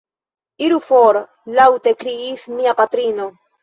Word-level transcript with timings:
Iru 0.67 0.79
for! 0.85 1.21
laŭte 1.59 1.97
kriis 2.03 2.51
mia 2.59 2.79
patrino. 2.85 3.35